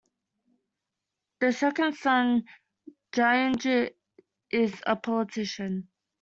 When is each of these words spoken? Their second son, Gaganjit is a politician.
Their 1.41 1.51
second 1.51 1.93
son, 1.95 2.45
Gaganjit 3.13 3.93
is 4.49 4.81
a 4.87 4.95
politician. 4.95 5.89